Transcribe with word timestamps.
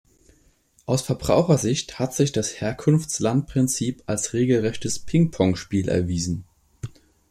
Aus 0.87 1.03
Verbrauchersicht 1.03 1.99
hat 1.99 2.15
sich 2.15 2.31
das 2.31 2.59
Herkunftslandprinzip 2.59 4.01
als 4.07 4.33
regelrechtes 4.33 4.97
Pingpong-Spiel 4.97 5.89
erwiesen. 5.89 6.43